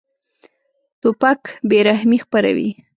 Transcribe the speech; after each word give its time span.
توپک 1.01 1.41
بېرحمي 1.69 2.17
خپروي. 2.23 2.69